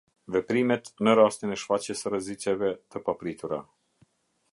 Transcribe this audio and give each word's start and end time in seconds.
Veprimet 0.35 0.87
në 1.07 1.13
rastin 1.19 1.53
e 1.55 1.57
shfaqjes 1.63 2.01
së 2.05 2.13
rreziqeve 2.13 2.71
të 2.95 3.03
papritura. 3.11 3.61